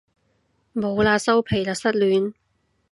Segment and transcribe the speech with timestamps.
[0.73, 2.33] 冇喇收皮喇失戀